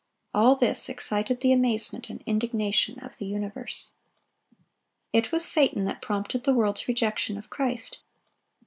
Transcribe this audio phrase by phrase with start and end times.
[0.33, 3.93] —all this excited the amazement and indignation of the universe.
[5.13, 7.99] It was Satan that prompted the world's rejection of Christ.